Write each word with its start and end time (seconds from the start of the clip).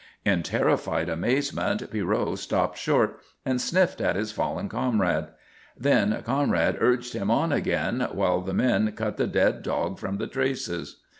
In 0.25 0.41
terrified 0.41 1.09
amazement 1.09 1.91
Pierrot 1.91 2.39
stopped 2.39 2.79
short 2.79 3.19
and 3.45 3.61
sniffed 3.61 4.01
at 4.01 4.15
his 4.15 4.31
fallen 4.31 4.67
comrade. 4.67 5.27
Then 5.77 6.23
Conrad 6.25 6.77
urged 6.79 7.13
him 7.13 7.29
on 7.29 7.51
again 7.51 8.07
while 8.11 8.41
the 8.41 8.55
men 8.55 8.93
cut 8.93 9.17
the 9.17 9.27
dead 9.27 9.61
dog 9.61 9.99
from 9.99 10.17
the 10.17 10.25
traces. 10.25 11.01